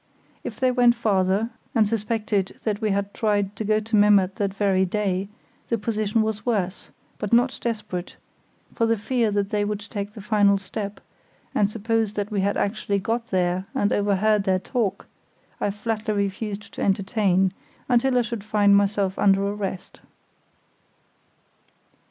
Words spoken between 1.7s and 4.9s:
and suspected that we had tried to go to Memmert that very